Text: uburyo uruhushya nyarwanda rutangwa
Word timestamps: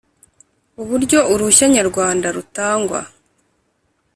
uburyo 0.81 1.19
uruhushya 1.33 1.65
nyarwanda 1.75 2.27
rutangwa 2.35 2.99